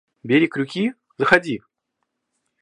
Бери 0.29 0.47
крюки, 0.49 0.93
заходи! 1.19 1.59